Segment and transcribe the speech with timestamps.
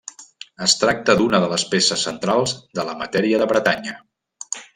[0.67, 3.95] Es tracta d'una de les peces centrals de la matèria de Bretanya.